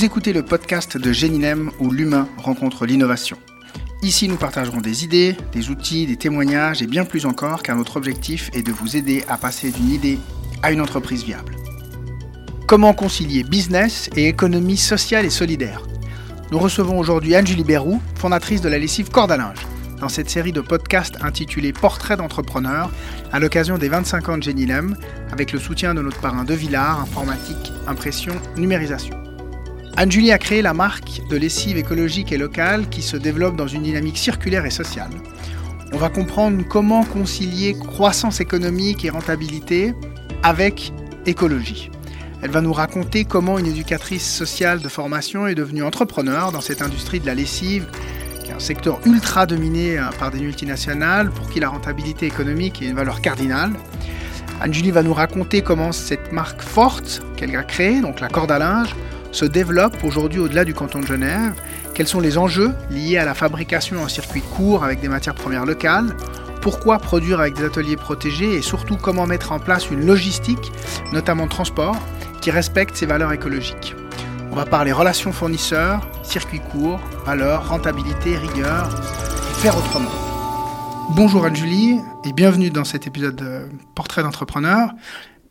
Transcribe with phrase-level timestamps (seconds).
[0.00, 3.36] Vous écoutez le podcast de Génilem où l'humain rencontre l'innovation.
[4.00, 7.98] Ici, nous partagerons des idées, des outils, des témoignages et bien plus encore car notre
[7.98, 10.18] objectif est de vous aider à passer d'une idée
[10.62, 11.54] à une entreprise viable.
[12.66, 15.82] Comment concilier business et économie sociale et solidaire?
[16.50, 19.66] Nous recevons aujourd'hui Anne-Julie Bérou, fondatrice de la lessive Corde à linge,
[20.00, 22.90] dans cette série de podcasts intitulée Portrait d'entrepreneur
[23.32, 24.96] à l'occasion des 25 ans de Génilem
[25.30, 29.19] avec le soutien de notre parrain De Villard, informatique, impression, numérisation.
[30.00, 33.82] Anne-Julie a créé la marque de lessive écologique et locale qui se développe dans une
[33.82, 35.10] dynamique circulaire et sociale.
[35.92, 39.92] On va comprendre comment concilier croissance économique et rentabilité
[40.42, 40.94] avec
[41.26, 41.90] écologie.
[42.40, 46.80] Elle va nous raconter comment une éducatrice sociale de formation est devenue entrepreneur dans cette
[46.80, 47.86] industrie de la lessive,
[48.42, 52.80] qui est un secteur ultra dominé euh, par des multinationales, pour qui la rentabilité économique
[52.80, 53.74] est une valeur cardinale.
[54.62, 58.58] Anne-Julie va nous raconter comment cette marque forte qu'elle a créée, donc la corde à
[58.58, 58.96] linge,
[59.32, 61.54] se développe aujourd'hui au-delà du canton de Genève,
[61.94, 65.66] quels sont les enjeux liés à la fabrication en circuit court avec des matières premières
[65.66, 66.16] locales,
[66.60, 68.54] pourquoi produire avec des ateliers protégés?
[68.54, 70.72] Et surtout comment mettre en place une logistique,
[71.12, 71.96] notamment transport,
[72.40, 73.94] qui respecte ces valeurs écologiques?
[74.52, 78.88] On va parler relations fournisseurs, circuit court, valeurs, rentabilité, rigueur
[79.50, 80.10] et faire autrement.
[81.10, 84.90] Bonjour Anne-Julie et bienvenue dans cet épisode de Portrait d'entrepreneur.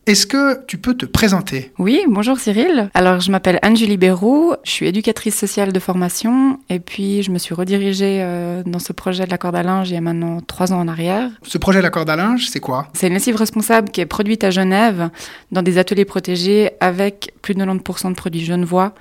[0.09, 1.71] Est-ce que tu peux te présenter?
[1.77, 2.89] Oui, bonjour Cyril.
[2.95, 7.53] Alors je m'appelle Anne-Julie je suis éducatrice sociale de formation et puis je me suis
[7.53, 10.73] redirigée euh, dans ce projet de la corde à linge il y a maintenant trois
[10.73, 11.29] ans en arrière.
[11.43, 12.87] Ce projet de la corde à linge, c'est quoi?
[12.95, 15.11] C'est une lessive responsable qui est produite à Genève
[15.51, 18.95] dans des ateliers protégés avec plus de 90% de produits genevois.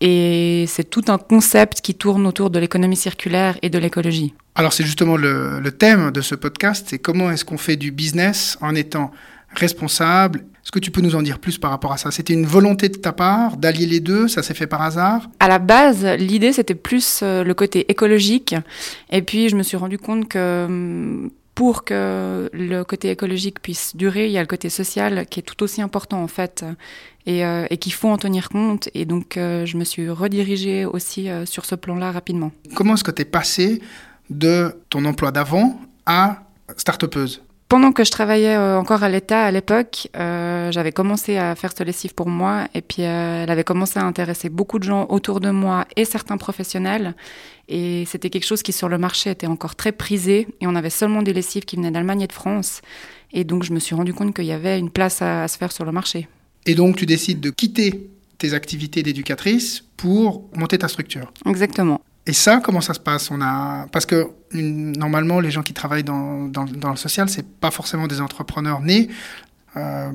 [0.00, 4.34] Et c'est tout un concept qui tourne autour de l'économie circulaire et de l'écologie.
[4.56, 7.92] Alors c'est justement le, le thème de ce podcast, c'est comment est-ce qu'on fait du
[7.92, 9.12] business en étant
[9.52, 10.44] responsable.
[10.62, 12.10] Est-ce que tu peux nous en dire plus par rapport à ça?
[12.10, 14.28] C'était une volonté de ta part d'allier les deux?
[14.28, 15.28] Ça s'est fait par hasard?
[15.40, 18.54] À la base, l'idée c'était plus euh, le côté écologique.
[19.10, 23.94] Et puis je me suis rendu compte que hum, pour que le côté écologique puisse
[23.94, 26.64] durer, il y a le côté social qui est tout aussi important en fait
[27.26, 28.88] et, euh, et qu'il faut en tenir compte.
[28.94, 32.52] Et donc euh, je me suis redirigée aussi euh, sur ce plan-là rapidement.
[32.74, 33.82] Comment est-ce que tu es passé
[34.30, 36.44] de ton emploi d'avant à
[36.76, 41.54] start-upeuse pendant que je travaillais euh, encore à l'État à l'époque, euh, j'avais commencé à
[41.54, 44.84] faire ce lessive pour moi et puis euh, elle avait commencé à intéresser beaucoup de
[44.84, 47.14] gens autour de moi et certains professionnels.
[47.68, 50.90] Et c'était quelque chose qui sur le marché était encore très prisé et on avait
[50.90, 52.82] seulement des lessives qui venaient d'Allemagne et de France.
[53.32, 55.56] Et donc je me suis rendu compte qu'il y avait une place à, à se
[55.56, 56.26] faire sur le marché.
[56.66, 61.32] Et donc tu décides de quitter tes activités d'éducatrice pour monter ta structure.
[61.46, 62.00] Exactement.
[62.26, 63.30] Et ça, comment ça se passe?
[63.30, 67.70] On a parce que normalement, les gens qui travaillent dans, dans, le social, c'est pas
[67.70, 69.08] forcément des entrepreneurs nés.
[69.76, 70.12] Euh,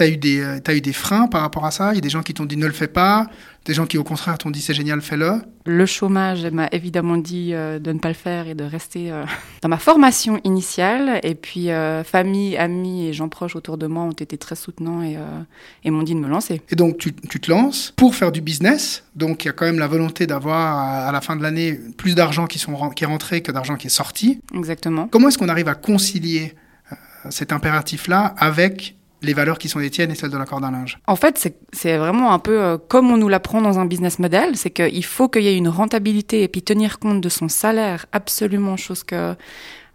[0.00, 1.92] tu as eu des as eu des freins par rapport à ça?
[1.92, 3.26] Il y a des gens qui t'ont dit ne le fais pas,
[3.64, 5.42] des gens qui au contraire t'ont dit c'est génial, fais-le.
[5.66, 9.24] Le chômage m'a évidemment dit euh, de ne pas le faire et de rester euh,
[9.62, 11.20] dans ma formation initiale.
[11.22, 15.02] Et puis euh, famille, amis et gens proches autour de moi ont été très soutenants
[15.02, 15.42] et, euh,
[15.84, 16.62] et m'ont dit de me lancer.
[16.70, 19.04] Et donc tu, tu te lances pour faire du business.
[19.14, 22.14] Donc il y a quand même la volonté d'avoir à, la fin de l'année plus
[22.14, 24.40] d'argent qui, sont, qui est rentré que d'argent qui est sorti.
[24.54, 25.08] Exactement.
[25.08, 26.54] Comment est-ce qu'on arrive à concilier
[26.90, 26.96] euh,
[27.30, 30.70] cet impératif-là avec les valeurs qui sont les tiennes et celles de la corde à
[30.70, 31.38] linge En fait,
[31.72, 35.04] c'est- vraiment un peu euh, comme on nous l'apprend dans un business model, c'est qu'il
[35.04, 39.02] faut qu'il y ait une rentabilité et puis tenir compte de son salaire, absolument, chose
[39.04, 39.34] que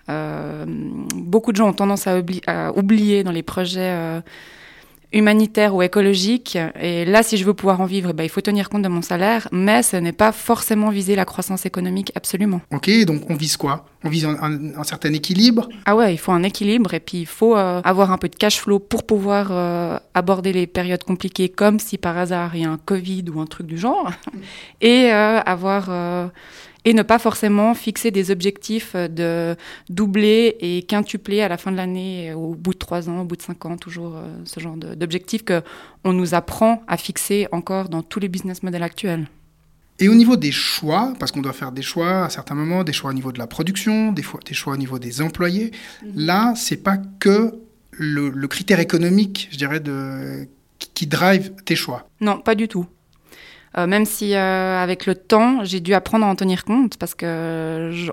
[0.10, 0.66] euh,
[1.16, 4.22] beaucoup de gens ont tendance à, oubli- à oublier dans les projets euh,
[5.14, 6.58] humanitaires ou écologiques.
[6.80, 8.88] Et là, si je veux pouvoir en vivre, eh ben, il faut tenir compte de
[8.90, 12.62] mon salaire, mais ce n'est pas forcément viser la croissance économique, absolument.
[12.74, 13.86] Ok, donc on vise quoi?
[14.06, 15.68] On vise un, un- un certain équilibre.
[15.86, 18.36] Ah ouais, il faut un équilibre et puis il faut euh, avoir un peu de
[18.36, 22.66] cash flow pour pouvoir euh, aborder les périodes compliquées comme si par hasard il y
[22.66, 24.12] a un Covid ou un truc du genre
[24.82, 25.90] et euh, avoir
[26.88, 29.56] et ne pas forcément fixer des objectifs de
[29.90, 33.36] doubler et quintupler à la fin de l'année au bout de trois ans, au bout
[33.38, 34.14] de cinq ans, toujours
[34.44, 35.64] ce genre d'objectifs que
[36.04, 39.26] on nous apprend à fixer encore dans tous les business models actuels.
[40.00, 42.92] Et au niveau des choix, parce qu'on doit faire des choix à certains moments, des
[42.92, 45.72] choix au niveau de la production, des, fois, des choix au niveau des employés,
[46.16, 47.54] là, c'est pas que
[47.92, 50.48] le, le critère économique, je dirais, de,
[50.94, 52.10] qui, drive tes choix.
[52.20, 52.86] Non, pas du tout.
[53.78, 57.16] Euh, même si euh, avec le temps, j'ai dû apprendre à en tenir compte parce
[57.16, 58.12] que je-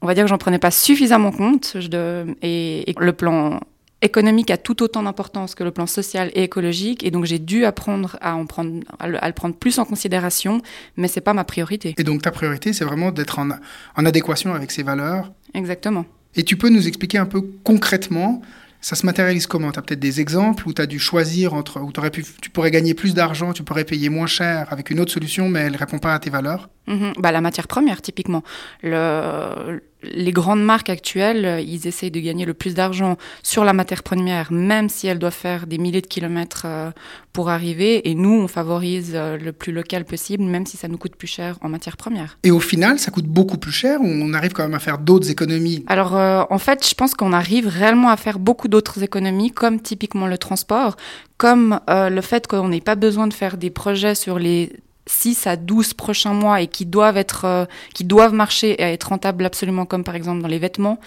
[0.00, 3.60] on va dire que j'en prenais pas suffisamment compte je de- et, et le plan
[4.02, 7.64] économique a tout autant d'importance que le plan social et écologique et donc j'ai dû
[7.64, 10.60] apprendre à en prendre à le, à le prendre plus en considération,
[10.96, 11.94] mais c'est pas ma priorité.
[11.98, 13.48] Et donc ta priorité, c'est vraiment d'être en,
[13.96, 15.32] en adéquation avec ces valeurs.
[15.54, 16.04] Exactement.
[16.36, 18.40] Et tu peux nous expliquer un peu concrètement
[18.82, 19.70] Ça se matérialise comment?
[19.72, 22.70] Tu as peut-être des exemples où tu as dû choisir entre où pu, tu pourrais
[22.70, 25.78] gagner plus d'argent, tu pourrais payer moins cher avec une autre solution, mais elle ne
[25.78, 26.70] répond pas à tes valeurs?
[26.86, 27.12] Mhm.
[27.18, 28.42] bah, La matière première, typiquement.
[28.82, 34.02] Le, les grandes marques actuelles, ils essayent de gagner le plus d'argent sur la matière
[34.02, 36.90] première, même si elles doivent faire des milliers de kilomètres euh,
[37.32, 38.08] pour arriver.
[38.08, 41.28] Et nous, on favorise euh, le plus local possible, même si ça nous coûte plus
[41.28, 42.38] cher en matière première.
[42.42, 44.98] Et au final, ça coûte beaucoup plus cher ou on arrive quand même à faire
[44.98, 49.02] d'autres économies Alors, euh, en fait, je pense qu'on arrive réellement à faire beaucoup d'autres
[49.02, 50.96] économies, comme typiquement le transport,
[51.36, 54.72] comme euh, le fait qu'on n'ait pas besoin de faire des projets sur les
[55.10, 57.64] 6 à 12 prochains mois et qui doivent être, euh,
[57.94, 60.98] qui doivent marcher et être rentables absolument comme par exemple dans les vêtements,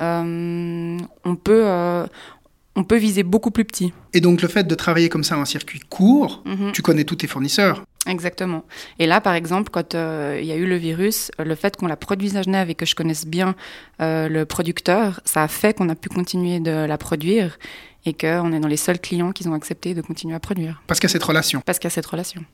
[0.00, 2.06] euh, on peut, euh,
[2.76, 3.92] on peut viser beaucoup plus petit.
[4.12, 6.72] Et donc le fait de travailler comme ça en circuit court, Mhm.
[6.72, 7.84] tu connais tous tes fournisseurs.
[8.06, 8.64] Exactement.
[8.98, 11.86] Et là, par exemple, quand euh, il y a eu le virus, le fait qu'on
[11.86, 13.54] la produise à Genève et que je connaisse bien
[14.02, 17.56] euh, le producteur, ça a fait qu'on a pu continuer de la produire
[18.04, 20.82] et qu'on est dans les seuls clients qui ont accepté de continuer à produire.
[20.86, 21.62] Parce qu'il y a cette relation.
[21.64, 22.44] Parce qu'il y a cette relation.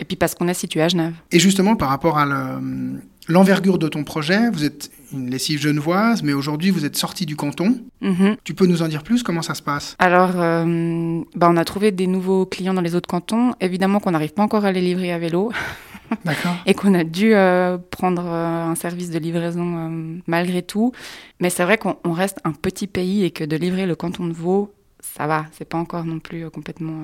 [0.00, 1.14] Et puis parce qu'on est situé à Genève.
[1.30, 6.22] Et justement, par rapport à le- l'envergure de ton projet, vous êtes une lessive genevoise,
[6.22, 7.78] mais aujourd'hui vous êtes sorti du canton.
[8.00, 8.36] Mhm.
[8.44, 9.22] Tu peux nous en dire plus?
[9.22, 9.94] Comment ça se passe?
[9.98, 13.52] Alors, euh, bah, on a trouvé des nouveaux clients dans les autres cantons.
[13.60, 15.52] Évidemment qu'on n'arrive pas encore à les livrer à vélo
[16.24, 16.56] D'accord.
[16.66, 20.92] et qu'on a dû euh, prendre euh, un service de livraison malgré tout.
[21.40, 24.26] Mais c'est vrai qu'on on reste un petit pays et que de livrer le canton
[24.26, 25.46] de Vaud, ça va.
[25.52, 26.94] C'est pas encore non plus complètement.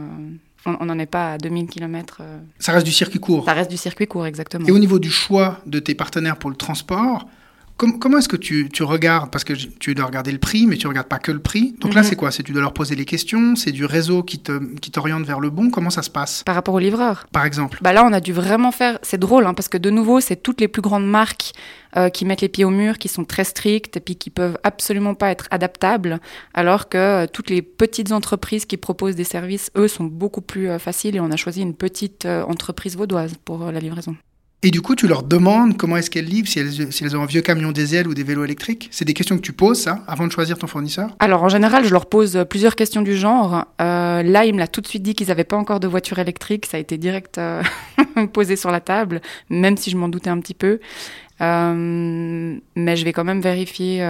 [0.67, 2.23] Euh, on n'en est pas à 2000 km.
[2.59, 3.45] Ça reste du circuit court.
[3.45, 4.67] ça reste du circuit court, exactement.
[4.67, 7.27] Et au niveau du choix de tes partenaires pour le transport,
[7.77, 10.77] com- comment est-ce que tu, tu regardes Parce que tu dois regarder le prix, mais
[10.77, 11.75] tu regardes pas que le prix.
[11.81, 12.07] Donc là, Mhm.
[12.09, 12.31] c'est quoi?
[12.31, 15.41] C'est tu dois leur poser les questions C'est du réseau qui te- qui t'oriente vers
[15.41, 16.43] le bon Comment ça se passe?
[16.45, 17.27] Par rapport aux livreurs.
[17.33, 18.99] Par exemple Bah là, on a dû vraiment faire.
[19.03, 21.53] C'est drôle, hein, parce que de nouveau, c'est toutes les plus grandes marques
[21.97, 24.59] euh, qui mettent les pieds au mur, qui sont très strictes et puis qui peuvent
[24.65, 26.21] absolument pas être adaptables,
[26.53, 30.69] alors que euh, toutes les petites entreprises qui proposent des services, eux, sont beaucoup plus
[30.69, 31.17] euh, faciles.
[31.17, 34.15] Et on a choisi une petite entreprise vaudoise pour la livraison.
[34.67, 37.23] Et du coup, tu leur demandes comment est-ce qu'elles livrent, si elles, si elles ont
[37.23, 40.03] un vieux camion diesel ou des vélos électriques C'est des questions que tu poses, ça,
[40.09, 43.65] avant de choisir ton fournisseur Alors en général, je leur pose plusieurs questions du genre.
[43.81, 46.19] Euh, là, il me l'a tout de suite dit qu'ils n'avaient pas encore de voiture
[46.19, 46.67] électrique.
[46.67, 47.63] Ça a été direct euh,
[48.33, 49.21] posé sur la table,
[49.51, 50.81] même si je m'en doutais un petit peu.
[51.41, 54.03] Euh, mais je vais quand même vérifier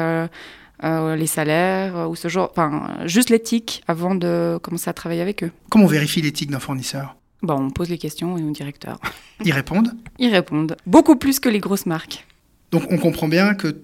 [0.85, 5.23] euh, les salaires euh, ou ce genre, enfin juste l'éthique avant de commencer à travailler
[5.23, 5.51] avec eux.
[5.71, 7.16] Comment on vérifie l'éthique d'un fournisseur?
[7.43, 8.99] Bon, on pose les questions au directeur.
[9.45, 12.27] Ils répondent Ils répondent beaucoup plus que les grosses marques.
[12.73, 13.75] Donc on comprend bien qu'il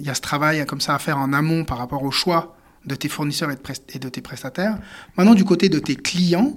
[0.00, 2.94] y a ce travail comme ça à faire en amont par rapport au choix de
[2.94, 4.78] tes fournisseurs et de, prest- et de tes prestataires.
[5.16, 6.52] Maintenant, du côté de tes clients,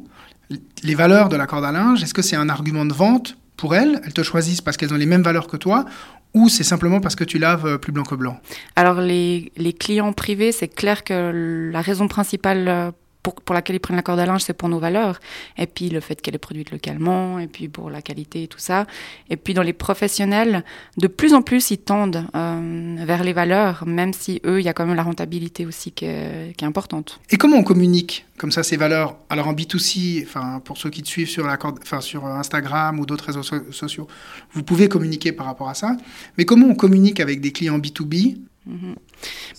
[0.83, 3.75] les valeurs de la corde à linge, est-ce que c'est un argument de vente pour
[3.75, 4.01] elles?
[4.05, 5.85] Elles te choisissent parce qu'elles ont les mêmes valeurs que toi
[6.33, 8.39] ou c'est simplement parce que tu laves euh, plus blanc que blanc?
[8.75, 12.91] Alors les, les clients privés, c'est clair que la raison principale euh,
[13.33, 15.19] pour, laquelle ils prennent la corde à linge, c'est pour nos valeurs.
[15.57, 18.59] Et puis le fait qu'elle est produite localement, et puis pour la qualité et tout
[18.59, 18.85] ça.
[19.29, 20.63] Et puis dans les professionnels,
[20.97, 24.69] de plus en plus, ils tendent euh, vers les valeurs, même si eux, il y
[24.69, 27.19] a quand même la rentabilité aussi qui est, importante.
[27.29, 29.15] Et comment on communique comme ça ces valeurs?
[29.29, 33.05] Alors en B2C, enfin pour ceux qui te suivent sur la corde, sur Instagram ou
[33.05, 34.07] d'autres réseaux so- sociaux,
[34.53, 35.95] vous pouvez communiquer par rapport à ça.
[36.37, 38.95] Mais comment on communique avec des clients B2B Mhm.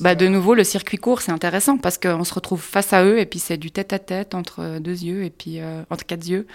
[0.00, 3.18] Bah, de nouveau, le circuit court, c'est intéressant parce qu'on se retrouve face à eux
[3.18, 6.46] et puis c'est du tête-à-tête entre deux yeux et puis euh, entre quatre yeux.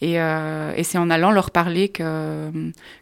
[0.00, 2.50] Et, euh, et c'est en allant leur parler que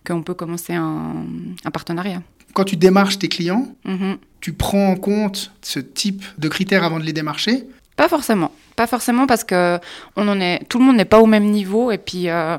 [0.06, 1.24] qu'on peut commencer un,
[1.64, 2.22] un partenariat.
[2.54, 4.16] Quand tu démarches tes clients, Mhm.
[4.40, 7.64] tu prends en compte ce type de critères avant de les démarcher?
[7.96, 8.52] Pas forcément.
[8.76, 9.78] Pas forcément parce que
[10.16, 12.56] on en est, tout le monde n'est pas au même niveau et puis, euh,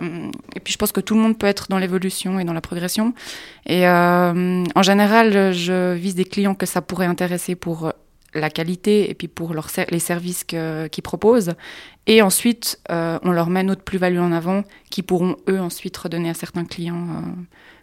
[0.56, 2.62] et puis je pense que tout le monde peut être dans l'évolution et dans la
[2.62, 3.14] progression.
[3.66, 7.94] Et euh, en général, je vise des clients que ça pourrait intéresser pour
[8.34, 11.54] la qualité et puis pour leur les services qu'ils proposent.
[12.08, 16.30] Et ensuite, euh, on leur met notre plus-value en avant qui pourront eux ensuite redonner
[16.30, 17.24] à certains clients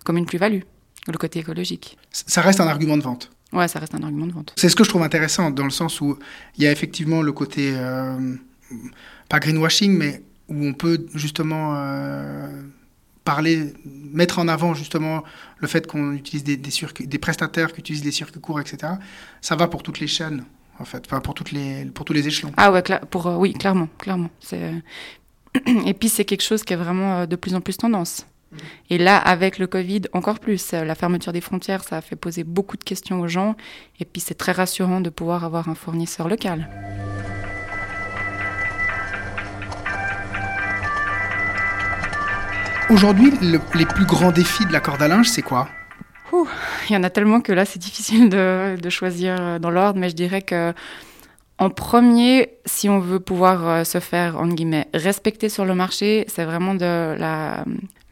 [0.04, 0.62] comme une plus-value,
[1.06, 1.99] le côté écologique.
[2.11, 3.30] Ça reste un argument de vente.
[3.52, 4.52] Ouais, ça reste un argument de vente.
[4.57, 6.19] C'est ce que je trouve intéressant, dans le sens où
[6.57, 8.35] il y a effectivement le côté, euh,
[9.28, 12.62] pas greenwashing, mais où on peut justement euh,
[13.25, 13.73] parler,
[14.12, 15.25] mettre en avant justement
[15.59, 18.95] le fait qu'on utilise des, des, circuits- des prestataires qui utilisent des circuits courts, etc.
[19.40, 20.45] Ça va pour toutes les chaînes,
[20.78, 22.52] en fait, enfin pour, toutes les, pour tous les échelons.
[22.57, 24.31] Ah ouais, pour, euh, oui, clairement, clairement.
[25.87, 28.26] Et puis c'est quelque chose qui est vraiment de plus en plus tendance.
[28.90, 30.73] Et là, avec le Covid, encore plus.
[30.73, 33.57] La fermeture des frontières, ça a fait poser beaucoup de questions aux gens.
[34.00, 36.69] Et puis c'est très rassurant de pouvoir avoir un fournisseur local.
[42.90, 45.69] Aujourd'hui, le- les plus grands défis de la corde à linge, c'est quoi?
[46.88, 49.99] Il y en a tellement que là, c'est difficile de, de choisir euh, dans l'ordre,
[49.99, 50.73] mais je dirais que
[51.58, 56.44] En premier, si on veut pouvoir se faire, en guillemets, respecter sur le marché, c'est
[56.44, 57.64] vraiment de la,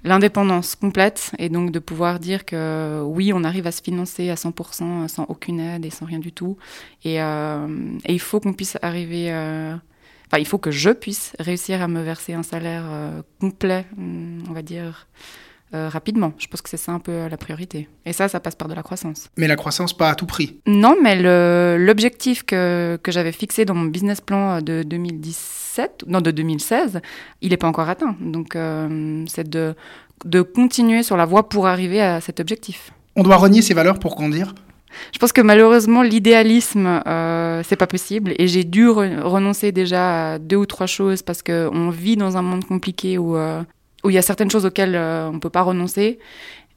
[0.06, 4.36] l'indépendance complète et donc de pouvoir dire que oui, on arrive à se financer à
[4.36, 6.56] 100% sans aucune aide et sans rien du tout.
[7.04, 7.66] Et, euh,
[8.08, 9.74] il faut qu'on puisse arriver, euh,
[10.26, 14.52] enfin, il faut que je puisse réussir à me verser un salaire euh, complet, on
[14.52, 15.08] va dire.
[15.72, 16.32] Rapidement.
[16.38, 17.88] Je pense que c'est ça un peu la priorité.
[18.06, 19.28] Et ça, ça passe par de la croissance.
[19.36, 20.60] Mais la croissance, pas à tout prix.
[20.66, 21.16] Non, mais
[21.76, 27.00] l'objectif que, que j'avais fixé dans mon business plan de 2017, non, de 2016,
[27.42, 28.16] il n'est pas encore atteint.
[28.20, 29.74] Donc, euh, c'est de,
[30.24, 32.92] de continuer sur la voie pour arriver à cet objectif.
[33.16, 34.54] On doit renier ses valeurs pour grandir
[35.12, 38.32] je pense que malheureusement, l'idéalisme, euh, c'est pas possible.
[38.38, 42.42] Et j'ai dû renoncer déjà à deux ou trois choses parce qu'on vit dans un
[42.42, 43.62] monde compliqué où, euh,
[44.06, 46.18] où il y a certaines choses auxquelles euh, on ne peut pas renoncer.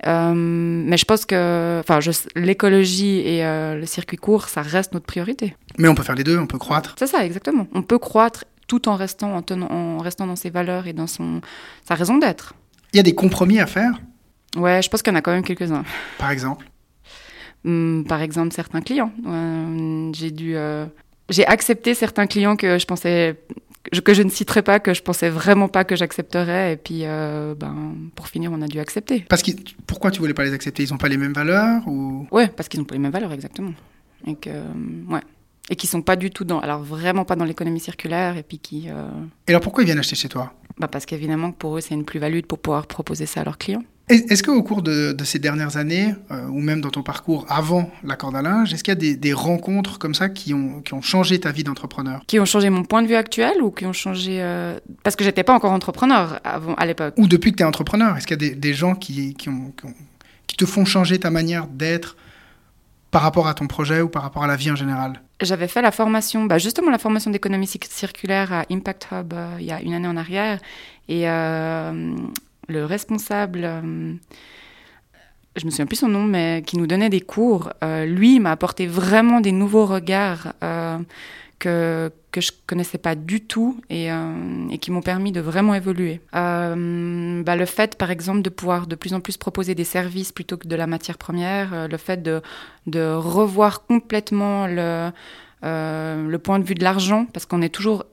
[0.05, 1.99] mais je pense que enfin,
[2.35, 5.55] l'écologie et le circuit court, ça reste notre priorité.
[5.77, 6.95] Mais on peut faire les deux, on peut croître.
[6.97, 7.67] C'est ça, exactement.
[7.73, 11.07] On peut croître tout en restant, en, tenant, en restant dans ses valeurs et dans
[11.07, 11.41] son,
[11.85, 12.53] sa raison d'être.
[12.93, 13.99] Il y a des compromis à faire?
[14.55, 15.83] Ouais, je pense qu'il y en a quand même quelques-uns.
[16.17, 16.65] Par exemple?
[17.65, 19.11] Hum, Par exemple, certains clients.
[19.27, 20.55] Euh, j'ai dû.
[20.55, 20.85] Euh,
[21.29, 23.35] j'ai accepté certains clients que je pensais.
[24.03, 26.73] Que je ne citerai pas, que je pensais vraiment pas que j'accepterais.
[26.73, 29.25] Et puis, euh, ben, pour finir, on a dû accepter.
[29.29, 29.51] Parce que,
[29.87, 30.83] pourquoi tu voulais pas les accepter?
[30.83, 32.27] Ils n'ont pas les mêmes valeurs ou...
[32.31, 33.73] Ouais, parce qu'ils n'ont pas les mêmes valeurs, exactement.
[34.27, 34.49] Et que,
[35.09, 35.21] ouais
[35.69, 38.59] et qui sont pas du tout dans, alors vraiment pas dans l'économie circulaire et puis
[38.59, 38.89] qui.
[38.89, 39.07] Euh,
[39.47, 40.53] et alors pourquoi ils viennent acheter chez toi?
[40.77, 43.83] Bah parce qu'évidemment pour eux c'est une plus-value pour pouvoir proposer ça à leurs clients.
[44.09, 48.15] Est-ce qu'au cours de, ces dernières années, euh, ou même dans ton parcours avant la
[48.15, 51.01] corde à linge, est-ce qu'il y a des, rencontres comme ça qui ont, qui ont
[51.01, 52.23] changé ta vie d'entrepreneur?
[52.25, 54.41] Qui ont changé mon point de vue actuel ou qui ont changé...
[54.41, 57.13] Euh, parce que j'étais pas encore entrepreneur avant, à l'époque.
[57.17, 59.47] Ou depuis que tu es entrepreneur, est-ce qu'il y a des, des gens qui, qui,
[59.49, 59.71] ont,
[60.47, 62.17] qui, te font changer ta manière d'être
[63.11, 65.21] par rapport à ton projet ou par rapport à la vie en général?
[65.39, 69.65] J'avais fait la formation, bah justement la formation d'économie circulaire à Impact Hub euh, il
[69.67, 70.59] y a une année en arrière.
[71.07, 71.25] Et
[72.69, 74.13] le responsable, euh,
[75.55, 77.71] je me souviens plus son nom, mais qui nous donnait des cours,
[78.05, 80.53] lui m'a apporté vraiment des nouveaux regards
[81.59, 86.21] que, que je connaissais pas du tout et, euh, qui m'ont permis de vraiment évoluer.
[86.35, 90.31] Euh, bah, le fait, par exemple, de pouvoir de plus en plus proposer des services
[90.31, 92.41] plutôt que de la matière première, euh, le fait de,
[92.87, 95.11] de revoir complètement le,
[95.61, 98.05] le point de vue de l'argent, parce qu'on est toujours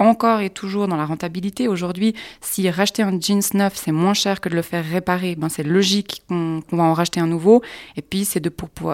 [0.00, 1.68] encore et toujours dans la rentabilité.
[1.68, 5.48] Aujourd'hui, si racheter un jeans neuf, c'est moins cher que de le faire réparer, ben
[5.48, 7.62] c'est logique qu'on va en racheter un nouveau.
[7.96, 8.50] Et puis, c'est de,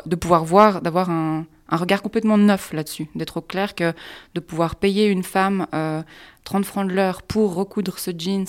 [0.06, 3.92] de pouvoir voir, d'avoir un, regard complètement neuf là-dessus, d'être au clair que
[4.34, 8.46] de pouvoir payer une femme 30 euh, francs de l'heure pour recoudre ce jeans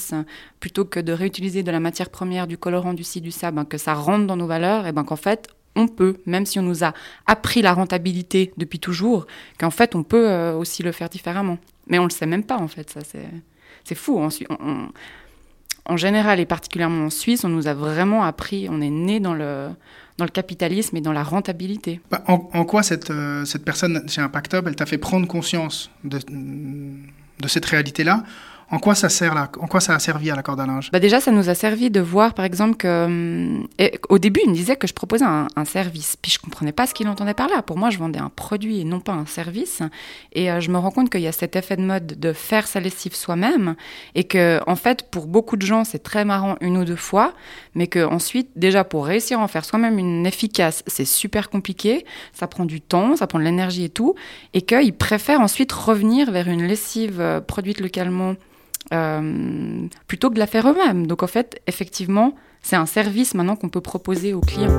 [0.60, 3.66] plutôt que de réutiliser de la matière première, du colorant, du ci, du ça, ben,
[3.66, 6.64] que ça rentre dans nos valeurs, et ben qu'en fait, on peut, même si on
[6.64, 6.94] nous a
[7.28, 9.28] appris la rentabilité depuis toujours,
[9.60, 11.58] qu'en fait, on peut euh, aussi le faire différemment.
[11.90, 13.00] Mais on le sait même pas, en fait, ça,
[13.84, 14.20] c'est fou.
[15.86, 19.34] en général, et particulièrement en Suisse, on nous a vraiment appris, on est né dans
[19.34, 19.70] le
[20.18, 22.02] dans le capitalisme et dans la rentabilité.
[22.10, 25.92] Bah, en, quoi cette, euh, cette personne chez Impact Hub, elle t'a fait prendre conscience
[26.04, 26.20] de,
[27.40, 28.24] de cette réalité-là?
[28.70, 30.90] En quoi ça sert là En quoi ça a servi à la corde à linge?
[30.92, 33.68] Bah Déjà, ça nous a servi de voir, par exemple, que hum,
[34.10, 36.94] au début, il me disait que je proposais un, service, puis je comprenais pas ce
[36.94, 37.62] qu'il entendait par là.
[37.62, 39.82] Pour moi, je vendais un produit et non pas un service.
[40.34, 42.68] Et euh, je me rends compte qu'il y a cet effet de mode de faire
[42.68, 43.76] sa lessive soi-même,
[44.16, 47.34] et que en fait, pour beaucoup de gens, c'est très marrant une ou deux fois,
[47.74, 52.06] mais que ensuite, déjà pour réussir à en faire soi-même une efficace, c'est super compliqué.
[52.34, 54.16] Ça prend du temps, ça prend de l'énergie et tout,
[54.54, 58.36] et qu'ils préfèrent ensuite revenir vers une lessive euh, produite localement
[58.94, 61.08] euh, plutôt que de la faire eux-mêmes.
[61.08, 64.72] Donc en fait, effectivement, c'est un service maintenant qu'on peut proposer aux clients.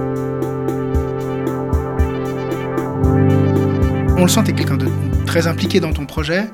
[4.16, 4.88] On le sent, tu es quelqu'un de
[5.26, 6.44] très impliqué dans ton projet.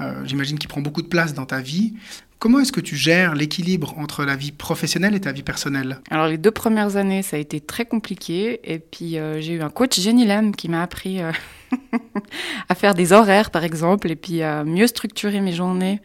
[0.00, 1.94] Euh, j'imagine qu'il prend beaucoup de place dans ta vie.
[2.38, 6.00] Comment est-ce que tu gères l'équilibre entre la vie professionnelle et ta vie personnelle?
[6.10, 8.60] Alors les deux premières années, ça a été très compliqué.
[8.64, 11.20] Et puis euh, j'ai eu un coach Jenny Lam qui m'a appris
[12.68, 16.00] à faire des horaires, par exemple, et puis à mieux structurer mes journées.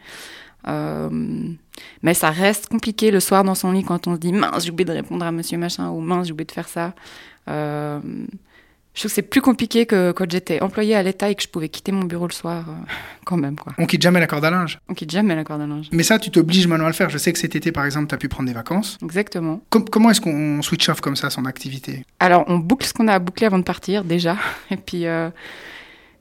[0.68, 1.08] Euh,
[2.02, 4.70] mais ça reste compliqué le soir dans son lit quand on se dit mince, j'ai
[4.70, 6.94] oublié de répondre à monsieur machin ou mince, j'ai oublié de faire ça.
[7.48, 8.00] Euh,
[8.94, 11.48] je trouve que c'est plus compliqué que quand j'étais employée à l'État et que je
[11.48, 12.72] pouvais quitter mon bureau le soir, euh,
[13.26, 13.56] quand même.
[13.56, 13.74] Quoi.
[13.76, 15.88] On quitte jamais la corde à linge On quitte jamais la corde à linge.
[15.92, 17.10] Mais ça, tu t'obliges maintenant à le faire.
[17.10, 18.96] Je sais que cet été, par exemple, tu as pu prendre des vacances.
[19.02, 19.60] Exactement.
[19.68, 22.06] comment est-ce qu'on switch off comme ça son activité?
[22.20, 24.38] Alors, on boucle ce qu'on a à boucler avant de partir, déjà.
[24.70, 25.04] Et puis,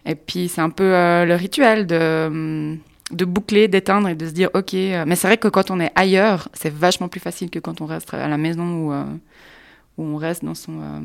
[0.08, 2.78] et puis c'est un peu le rituel de hum,
[3.12, 4.74] de boucler, d'éteindre et de se dire ok.
[4.74, 7.82] Euh, mais c'est vrai que quand on est ailleurs, c'est vachement plus facile que quand
[7.82, 8.94] on reste à la maison ou
[9.98, 11.00] où on reste dans son, euh,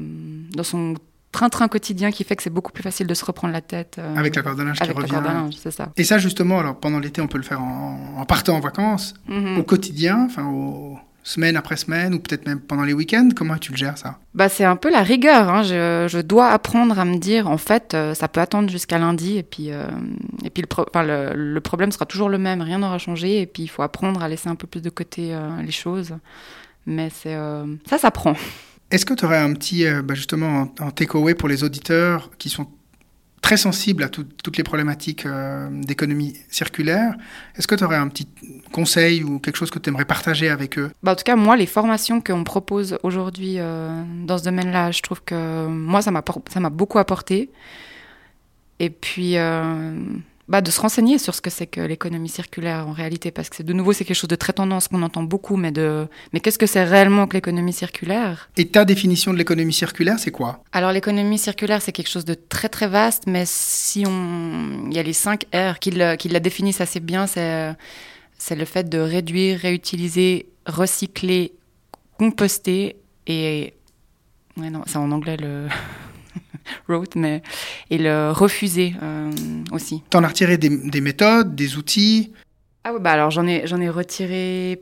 [0.53, 0.95] dans son
[1.31, 3.97] train-train quotidien qui fait que c'est beaucoup plus facile de se reprendre la tête.
[4.01, 4.99] euh, avec la corde à linge qui revient.
[4.99, 5.93] Avec la corde à linge, c'est ça.
[5.97, 9.15] Et ça, justement, alors pendant l'été, on peut le faire en, en partant en vacances,
[9.29, 9.59] Mhm.
[9.59, 13.29] au quotidien, enfin, au, semaine après semaine, ou peut-être même pendant les week-ends.
[13.35, 14.19] Comment tu le gères, ça?
[14.35, 15.49] Bah, c'est un peu la rigueur.
[15.49, 15.63] Hein.
[15.63, 19.37] Je, je, dois apprendre à me dire, en fait, euh, ça peut attendre jusqu'à lundi.
[19.37, 19.87] Et puis, euh,
[20.45, 22.63] et puis le, pro enfin, le, le, problème sera toujours le même.
[22.63, 23.41] Rien n'aura changé.
[23.41, 26.15] Et puis, il faut apprendre à laisser un peu plus de côté euh, les choses.
[26.87, 27.37] Mais c'est
[27.89, 28.35] ça, ça prend.
[28.91, 32.49] Est-ce que tu aurais un petit, bah justement, en, en takeaway pour les auditeurs qui
[32.49, 32.67] sont
[33.51, 37.17] très sensibles à tout, toutes les problématiques euh, d'économie circulaire.
[37.57, 38.29] Est-ce que tu aurais un petit
[38.71, 40.93] conseil ou quelque chose que tu aimerais partager avec eux?
[41.03, 45.03] Bah En tout cas, moi, les formations qu'on propose aujourd'hui euh, dans ce domaine-là, je
[45.03, 47.51] trouve que moi, ça m'a beaucoup apporté.
[48.79, 49.95] Et puis, euh,
[50.51, 53.55] bah, de se renseigner sur ce que c'est que l'économie circulaire en réalité, parce que
[53.55, 56.09] c'est de nouveau, c'est quelque chose de très tendance qu'on entend beaucoup, mais, de...
[56.33, 58.51] mais qu'est-ce que c'est réellement que l'économie circulaire?
[58.57, 60.65] Et ta définition de l'économie circulaire, c'est quoi?
[60.73, 64.89] Alors l'économie circulaire, c'est quelque chose de très très vaste, mais si on...
[64.89, 67.73] Il y a les 5 R qui, le, qui la définissent assez bien, c'est,
[68.37, 71.53] c'est le fait de réduire, réutiliser, recycler,
[72.19, 72.97] composter
[73.29, 73.73] et...
[74.57, 75.69] Ouais, non, c'est en anglais le...
[76.89, 77.43] wrote, mais
[77.91, 79.31] et le refuser euh,
[79.73, 80.03] aussi.
[80.11, 82.33] T'en as retiré des, des, méthodes, des outils?
[82.85, 84.81] Ah ouais, bah alors j'en ai, j'en ai retiré.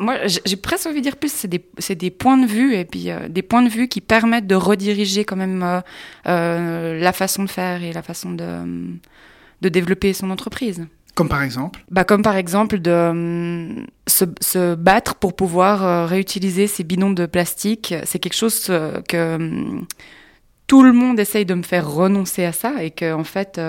[0.00, 2.86] Moi, j'ai presque envie de dire plus, c'est des, c'est des points de vue et
[2.86, 5.80] puis euh, des points de vue qui permettent de rediriger quand même euh,
[6.26, 8.64] euh, la façon de faire et la façon de,
[9.60, 10.86] de développer son entreprise.
[11.20, 16.66] Comme par exemple bah, Comme par exemple de euh, se, battre pour pouvoir euh, réutiliser
[16.66, 17.94] ces bidons de plastique.
[18.04, 19.36] C'est quelque chose euh, que
[20.66, 23.60] tout le monde essaye de me faire renoncer à ça et que en fait,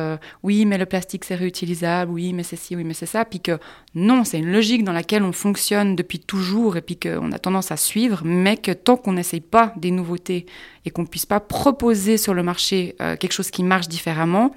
[0.43, 3.25] oui, mais le plastique c'est réutilisable, oui, mais c'est ci, oui, mais c'est ça.
[3.25, 3.60] Puis que
[3.96, 7.72] non, c'est une logique dans laquelle on fonctionne depuis toujours et puis qu'on a tendance
[7.72, 10.46] à suivre, mais que tant qu'on n'essaye pas des nouveautés
[10.86, 14.53] et qu'on puisse pas proposer sur le marché quelque chose qui marche différemment,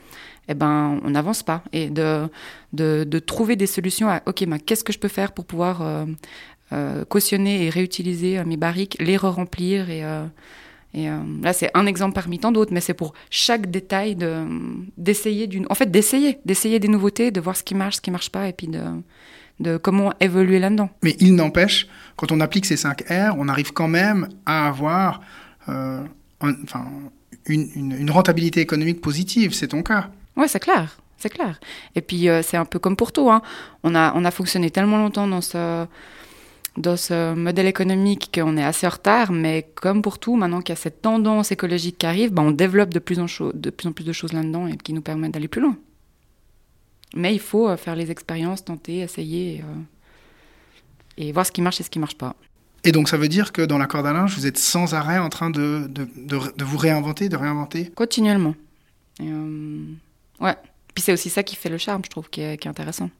[0.48, 1.62] eh ben, on n'avance pas.
[1.72, 2.28] Et de,
[2.72, 6.04] de, trouver des solutions à, OK, ben, qu'est-ce que je peux faire pour pouvoir euh,
[6.72, 9.90] euh, cautionner et réutiliser euh, mes barriques, les re-remplir.
[9.90, 10.02] Et,
[10.96, 11.08] et
[11.42, 14.44] là, c'est un exemple parmi tant d'autres, mais c'est pour chaque détail de,
[14.96, 15.66] d'essayer d'une...
[15.68, 18.46] En fait, d'essayer, d'essayer des nouveautés, de voir ce qui marche, ce qui marche pas,
[18.48, 18.80] et puis de,
[19.58, 20.90] de comment évoluer là-dedans.
[21.02, 25.20] Mais il n'empêche, quand on applique ces 5 R, on arrive quand même à avoir
[25.66, 26.86] enfin,
[27.46, 29.52] une, une rentabilité économique positive.
[29.52, 30.10] C'est ton cas.
[30.36, 31.60] Oui, c'est clair, c'est clair.
[31.94, 33.30] Et puis euh, c'est un peu comme pour tout.
[33.30, 33.42] Hein.
[33.82, 35.86] On, a, on a fonctionné tellement longtemps dans ce,
[36.76, 40.70] dans ce modèle économique qu'on est assez en retard, mais comme pour tout, maintenant qu'il
[40.70, 43.88] y a cette tendance écologique qui arrive, ben, on développe de plus, en de plus
[43.88, 45.76] en plus de choses là-dedans et qui nous permettent d'aller plus loin.
[47.14, 51.62] Mais il faut euh, faire les expériences, tenter, essayer et, euh, et, voir ce qui
[51.62, 52.34] marche et ce qui ne marche pas.
[52.82, 55.18] Et donc ça veut dire que dans la corde à linge, vous êtes sans arrêt
[55.18, 57.92] en train de, de, de, de vous réinventer, de réinventer?
[57.94, 58.56] Continuellement.
[59.20, 59.30] Et
[60.40, 60.56] Ouais.
[60.94, 63.10] Puis c'est aussi ça qui fait le charme, je trouve, qui est, qui est intéressant.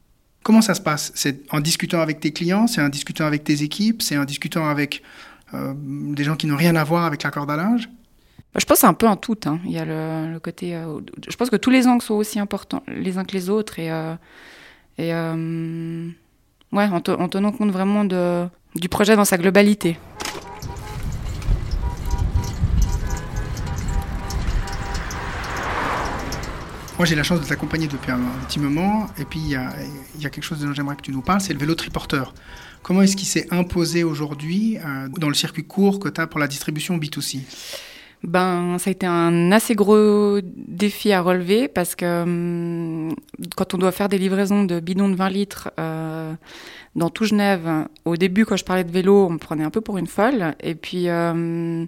[0.42, 1.10] Comment ça se passe?
[1.14, 4.68] C'est en discutant avec tes clients, c'est en discutant avec tes équipes, c'est en discutant
[4.68, 5.02] avec
[5.54, 7.88] euh, des gens qui n'ont rien à voir avec la corde à linge
[8.56, 9.38] Je pense un peu en tout.
[9.46, 9.58] Hein.
[9.64, 10.76] Il y a le, le côté.
[10.76, 13.78] Euh, je pense que tous les angles sont aussi importants les uns que les autres
[13.78, 14.14] et, euh,
[14.98, 19.96] et ouais, en, te, en, tenant compte vraiment de, du projet dans sa globalité.
[26.96, 29.08] Moi, j'ai la chance de t'accompagner depuis un, petit moment.
[29.18, 29.72] Et puis, il y a,
[30.20, 32.32] y a, quelque chose dont j'aimerais que tu nous parles, c'est le vélo triporteur.
[32.82, 36.38] Comment est-ce qu'il s'est imposé aujourd'hui euh, dans le circuit court que tu as pour
[36.38, 37.40] la distribution B2C
[38.26, 43.14] ben, ça a été un assez gros défi à relever parce que hum,
[43.54, 46.32] quand on doit faire des livraisons de bidons de 20 litres euh,
[46.96, 47.68] dans tout Genève,
[48.06, 50.54] au début, quand je parlais de vélo, on me prenait un peu pour une folle.
[50.60, 51.84] Et puis, euh,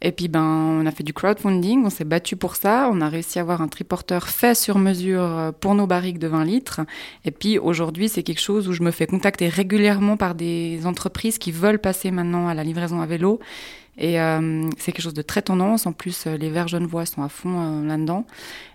[0.00, 2.88] et puis ben, on a fait du crowdfunding, on s'est battu pour ça.
[2.90, 6.44] On a réussi à avoir un triporteur fait sur mesure pour nos barriques de 20
[6.44, 6.80] litres.
[7.26, 11.36] Et puis aujourd'hui, c'est quelque chose où je me fais contacter régulièrement par des entreprises
[11.36, 13.40] qui veulent passer maintenant à la livraison à vélo.
[13.96, 15.86] Et euh, c'est quelque chose de très tendance.
[15.86, 18.26] En plus, les Verts Genevois sont à fond euh, là-dedans.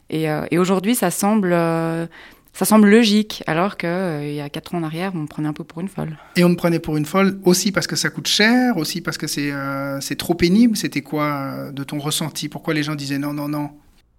[0.10, 2.08] Et, euh, et aujourd'hui, ça semble, euh,
[2.54, 3.90] ça semble logique, alors qu'il
[4.24, 6.18] il y a quatre ans en arrière, on me prenait un peu pour une folle.
[6.36, 9.18] Et on me prenait pour une folle aussi parce que ça coûte cher, aussi parce
[9.18, 9.52] que c'est
[10.00, 10.76] c'est trop pénible.
[10.78, 12.50] C'était quoi de ton ressenti?
[12.50, 13.70] Pourquoi les gens disaient non, non, non?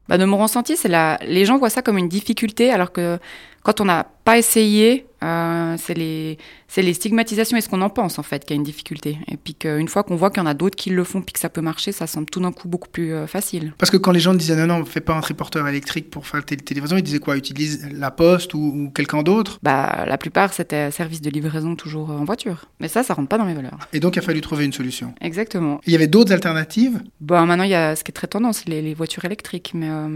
[0.08, 1.18] Bah de mon ressenti, c'est la...
[1.26, 3.18] les gens voient ça comme une difficulté, alors que
[3.62, 6.38] quand on n'a pas essayé, euh, c'est les,
[6.76, 9.18] les stigmatisations et ce qu'on en pense en fait qui a une difficulté.
[9.28, 11.32] Et puis qu'une fois qu'on voit qu'il y en a d'autres qui le font puis
[11.32, 13.74] que ça peut marcher, ça semble tout d'un coup beaucoup plus euh, facile.
[13.78, 16.40] Parce que quand les gens disaient non, non, fais pas un triporteur électrique pour faire
[16.40, 17.36] la télévision, ils disaient quoi?
[17.36, 19.58] Utilise la poste ou, ou quelqu'un d'autre?
[19.62, 22.66] Bah, la plupart c'était service de livraison toujours en voiture.
[22.78, 23.78] Mais ça, ça rentre pas dans mes valeurs.
[23.92, 25.14] Et donc il a fallu trouver une solution.
[25.20, 25.80] Exactement.
[25.86, 27.02] Il y avait d'autres alternatives?
[27.20, 29.88] Bon, maintenant il y a ce qui est très tendance, les, les voitures électriques, mais
[29.90, 30.08] euh,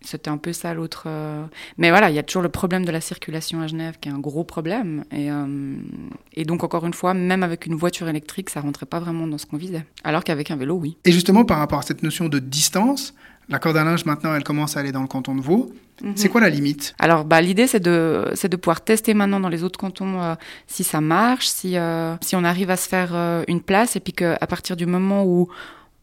[0.00, 1.08] c'était un peu ça l'autre.
[1.78, 4.12] Mais voilà, il y a toujours le problème de la circulation à Genève qui est
[4.12, 5.04] un gros problème.
[5.10, 5.76] Et, euh,
[6.34, 9.38] et donc, encore une fois, même avec une voiture électrique, ça rentrait pas vraiment dans
[9.38, 9.84] ce qu'on visait.
[10.04, 10.96] Alors qu'avec un vélo, oui.
[11.04, 13.14] Et justement, par rapport à cette notion de distance,
[13.48, 15.72] la corde à linge, maintenant, elle commence à aller dans le canton de Vaud.
[16.14, 16.94] C'est quoi la limite?
[17.00, 20.34] Alors, bah, l'idée, c'est de, c'est de pouvoir tester maintenant dans les autres cantons euh,
[20.68, 24.00] si ça marche, si, euh, si on arrive à se faire euh, une place, et
[24.00, 25.48] puis qu'à partir du moment où,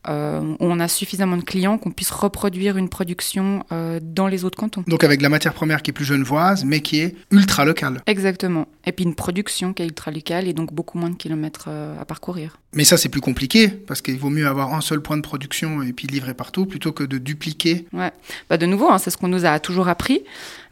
[0.08, 4.46] euh, où on a suffisamment de clients, qu'on puisse reproduire une production euh, dans les
[4.46, 4.84] autres cantons.
[4.88, 8.02] Donc avec de la matière première qui est plus genevoise, mais qui est ultra locale.
[8.08, 8.68] Exactement.
[8.86, 12.00] Et puis une production qui est ultra locale et donc beaucoup moins de kilomètres euh,
[12.00, 12.58] à parcourir.
[12.74, 15.82] Mais ça, c'est plus compliqué, parce qu'il vaut mieux avoir un seul point de production
[15.82, 17.86] et puis livrer partout, plutôt que de dupliquer.
[17.94, 18.12] Ouais.
[18.50, 20.24] Bah de nouveau, hein, c'est ce qu'on nous a toujours appris.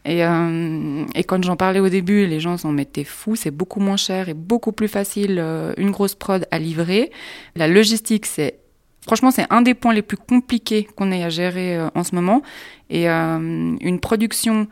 [0.05, 3.35] Et, euh, et quand j'en parlais au début, les gens s'en mettaient fous.
[3.35, 7.11] C'est beaucoup moins cher et beaucoup plus facile euh, une grosse prod à livrer.
[7.55, 8.59] La logistique, c'est
[9.05, 12.15] franchement c'est un des points les plus compliqués qu'on ait à gérer euh, en ce
[12.15, 12.41] moment.
[12.89, 14.67] Et euh, une production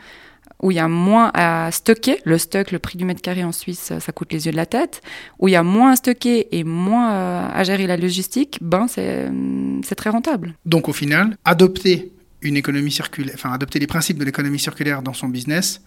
[0.61, 3.51] où il y a moins à stocker, le stock, le prix du mètre carré en
[3.51, 5.01] Suisse, ça coûte les yeux de la tête,
[5.39, 8.87] où il y a moins à stocker et moins euh, à gérer la logistique, ben
[8.87, 10.53] c'est très rentable.
[10.65, 15.13] Donc au final, adopter une économie circulaire, enfin adopter les principes de l'économie circulaire dans
[15.13, 15.81] son business,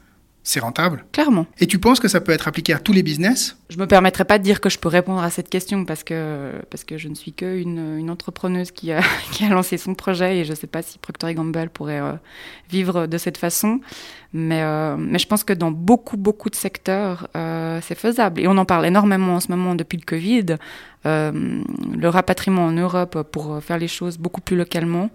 [0.46, 1.06] c'est rentable.
[1.10, 1.46] Clairement.
[1.58, 3.56] Et tu penses que ça peut être appliqué à tous les business?
[3.70, 6.52] Je me permettrai pas de dire que je peux répondre à cette question parce que,
[6.70, 9.00] parce que je ne suis qu'une une entrepreneuse qui a,
[9.32, 12.12] qui a lancé son projet et je ne sais pas si Procter Gamble pourrait euh,
[12.70, 13.80] vivre de cette façon.
[14.34, 18.42] Mais, euh, mais je pense que dans beaucoup, beaucoup de secteurs, euh, c'est faisable.
[18.42, 20.56] Et on en parle énormément en ce moment depuis le Covid.
[21.06, 25.10] Le rapatriement en Europe pour faire les choses beaucoup plus localement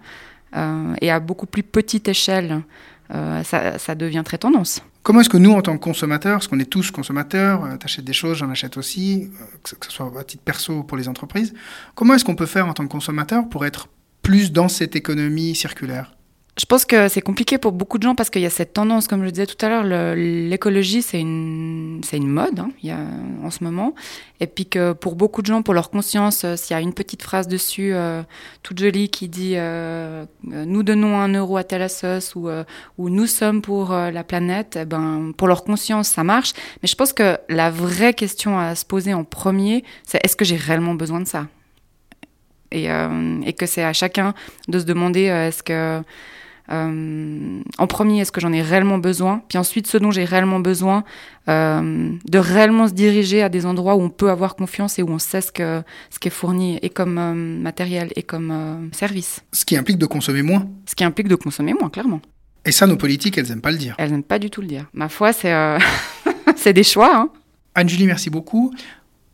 [1.00, 2.62] et à beaucoup plus petite échelle,
[3.10, 4.84] ça, ça devient très tendance.
[5.02, 8.04] Comment est-ce que nous, en tant que consommateurs, parce qu'on est tous consommateurs, euh, t'achètes
[8.04, 11.08] des choses, j'en achète aussi, euh, que ce- soit à titre perso ou pour les
[11.08, 11.54] entreprises,
[11.94, 13.88] comment est-ce qu'on peut faire en tant que consommateur pour être
[14.22, 16.12] plus dans cette économie circulaire?
[16.60, 19.08] Je pense que c'est compliqué pour beaucoup de gens parce qu'il y a cette tendance,
[19.08, 22.90] comme je le disais tout à l'heure, l'écologie c'est une c'est une mode hein, y
[22.90, 22.98] a,
[23.42, 23.94] en ce moment,
[24.40, 26.92] et puis que pour beaucoup de gens, pour leur conscience, euh, s'il y a une
[26.92, 28.22] petite phrase dessus euh,
[28.62, 31.88] toute jolie qui dit euh, nous donnons un euro à telle
[32.34, 32.50] ou
[32.98, 36.52] ou nous sommes pour la planète, eh ben pour leur conscience ça marche.
[36.82, 40.44] Mais je pense que la vraie question à se poser en premier, c'est est-ce que
[40.44, 41.46] j'ai réellement besoin de ça?
[42.70, 42.86] Et,
[43.58, 44.34] que c'est à chacun
[44.68, 46.02] de se demander est-ce que
[46.70, 49.42] en premier, est-ce que j'en ai réellement besoin?
[49.48, 51.04] Puis ensuite, ce dont j'ai réellement besoin,
[51.48, 55.08] euh, de réellement se diriger à des endroits où on peut avoir confiance et où
[55.08, 58.88] on sait ce, que, ce qui est fourni et comme euh, matériel et comme euh,
[58.92, 59.40] service.
[59.52, 60.68] Ce qui implique de consommer moins.
[60.86, 62.20] Ce qui implique de consommer moins, clairement.
[62.64, 63.94] Et ça, nos politiques, elles n'aiment pas le dire.
[63.98, 64.86] Elles n'aiment pas du tout le dire.
[64.92, 65.78] Ma foi, c'est euh,
[66.56, 67.10] c'est des choix.
[67.16, 67.30] Hein.
[67.74, 68.72] Anne-Julie, merci beaucoup.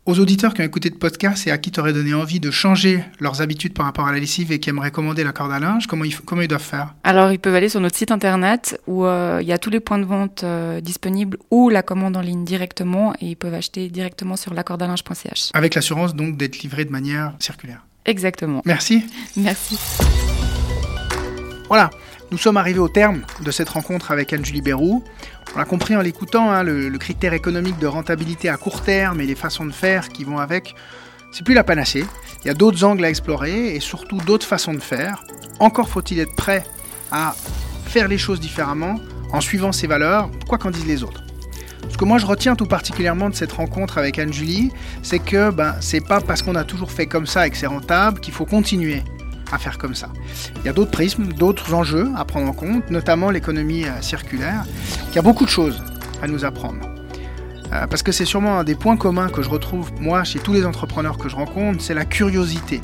[0.07, 2.53] Aux auditeurs qui ont écouté le podcast et à qui tu aurais donné envie de
[2.53, 5.59] changer leurs habitudes par rapport à la lessive et qui aimeraient commander la corde à
[5.59, 6.95] linge, comment ils, f- comment ils doivent faire?
[7.03, 9.81] Alors, ils peuvent aller sur notre site internet où euh, il y a tous les
[9.81, 13.88] points de vente euh, disponibles ou la commande en ligne directement et ils peuvent acheter
[13.88, 15.51] directement sur l'accordalinge.ch.
[15.55, 17.85] Avec l'assurance donc d'être livrés de manière circulaire.
[18.05, 18.62] Exactement.
[18.64, 19.03] Merci.
[19.37, 19.77] Merci.
[21.66, 21.90] Voilà,
[22.31, 25.03] nous sommes arrivés au terme de cette rencontre avec Anne-Julie Bérou.
[25.57, 29.27] On l'a compris en l'écoutant, hein, le, critère économique de rentabilité à court terme et
[29.27, 30.75] les façons de faire qui vont avec,
[31.33, 32.05] c'est plus la panacée.
[32.45, 35.25] Il y a d'autres angles à explorer et surtout d'autres façons de faire.
[35.59, 36.62] Encore faut-il être prêt
[37.11, 37.35] à
[37.87, 38.97] faire les choses différemment
[39.33, 41.25] en suivant ses valeurs, quoi qu'en disent les autres.
[41.88, 45.75] Ce que moi je retiens tout particulièrement de cette rencontre avec Anne-Julie, c'est que ben,
[45.81, 48.45] c'est pas parce qu'on a toujours fait comme ça et que c'est rentable qu'il faut
[48.45, 49.03] continuer
[49.52, 50.09] à faire comme ça.
[50.56, 54.64] Il y a d'autres prismes, d'autres enjeux à prendre en compte, notamment l'économie euh, circulaire,
[55.12, 55.82] qui a beaucoup de choses
[56.22, 56.80] à nous apprendre.
[57.72, 60.52] Euh, parce que c'est sûrement un des points communs que je retrouve moi chez tous
[60.52, 62.80] les entrepreneurs que je rencontre, c'est la curiosité.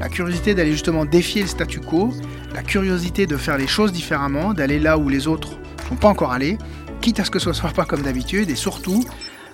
[0.00, 2.12] La curiosité d'aller justement défier le statu quo,
[2.52, 5.52] la curiosité de faire les choses différemment, d'aller là où les autres
[5.84, 6.58] ne sont pas encore allés,
[7.00, 9.04] quitte à ce que ce ne soit pas comme d'habitude, et surtout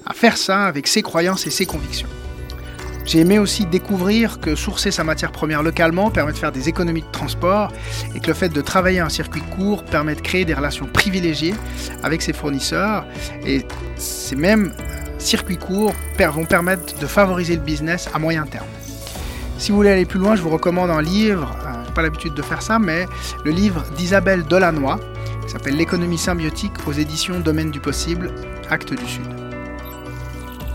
[0.07, 2.09] à faire ça avec ses croyances et ses convictions.
[3.05, 7.03] J'ai aimé aussi découvrir que sourcer sa matière première localement permet de faire des économies
[7.03, 7.73] de transport
[8.15, 11.55] et que le fait de travailler un circuit court permet de créer des relations privilégiées
[12.03, 13.05] avec ses fournisseurs.
[13.45, 14.73] Et ces mêmes
[15.19, 18.67] circuits courts vont permettre de favoriser le business à moyen terme.
[19.59, 22.03] Si vous voulez aller plus loin, je vous recommande un livre, euh, je vais pas
[22.03, 23.07] l'habitude de faire ça, mais
[23.45, 24.97] le livre d'Isabelle Delannoy,
[25.45, 28.33] qui s'appelle L'économie symbiotique aux éditions Domaine du possible,
[28.71, 29.27] Acte du Sud.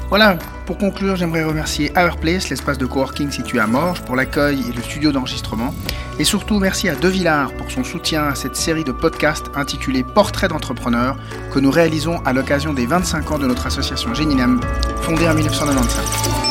[0.10, 4.74] Voilà, pour conclure, j'aimerais remercier Hourplace, l'espace de coworking situé à Morges, pour l'accueil et
[4.74, 5.74] le studio d'enregistrement.
[6.20, 10.04] Et surtout, merci à De Villard pour son soutien à cette série de podcasts intitulée
[10.04, 11.18] Portrait d'entrepreneur
[11.54, 14.60] que nous réalisons à l'occasion des 25 ans de notre association Géninem,
[15.02, 16.45] fondée en 1995.